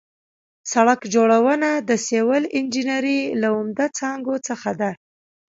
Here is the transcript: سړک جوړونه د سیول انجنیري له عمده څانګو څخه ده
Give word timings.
سړک 0.71 1.01
جوړونه 1.13 1.69
د 1.89 1.91
سیول 2.07 2.43
انجنیري 2.57 3.19
له 3.41 3.47
عمده 3.57 3.85
څانګو 3.97 4.35
څخه 4.47 4.69
ده 4.79 4.91